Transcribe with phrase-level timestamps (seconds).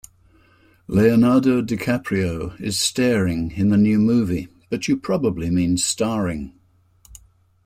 [0.87, 4.47] Leonardo DiCaprio is staring in the new movie.